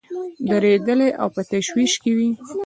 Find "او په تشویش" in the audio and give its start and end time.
1.21-1.93